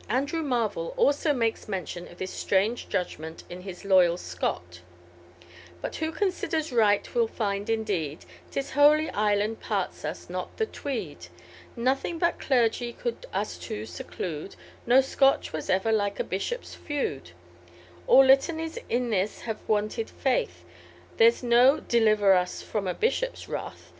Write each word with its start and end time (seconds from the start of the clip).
"Andrew 0.18 0.42
Marvel 0.42 0.94
also 0.96 1.34
makes 1.34 1.68
mention 1.68 2.08
of 2.08 2.16
this 2.16 2.30
strange 2.30 2.88
judgment 2.88 3.44
in 3.50 3.60
his 3.60 3.84
Loyal 3.84 4.16
Scot: 4.16 4.80
"But 5.82 5.96
who 5.96 6.10
considers 6.10 6.72
right 6.72 7.14
will 7.14 7.28
find, 7.28 7.68
indeed, 7.68 8.24
'Tis 8.50 8.70
Holy 8.70 9.10
Island 9.10 9.60
parts 9.60 10.02
us, 10.06 10.30
not 10.30 10.56
the 10.56 10.64
Tweed. 10.64 11.26
Nothing 11.76 12.18
but 12.18 12.38
clergy 12.40 12.94
could 12.94 13.26
us 13.30 13.58
two 13.58 13.84
seclude, 13.84 14.56
No 14.86 15.02
Scotch 15.02 15.52
was 15.52 15.68
ever 15.68 15.92
like 15.92 16.18
a 16.18 16.24
bishop's 16.24 16.74
feud. 16.74 17.32
All 18.06 18.24
Litanys 18.24 18.78
in 18.88 19.10
this 19.10 19.40
have 19.40 19.58
wanted 19.68 20.08
faith, 20.08 20.64
There's 21.18 21.42
no 21.42 21.76
_Deliver 21.86 22.34
us 22.34 22.62
from 22.62 22.88
a 22.88 22.94
Bishop's 22.94 23.48
wrath. 23.50 23.92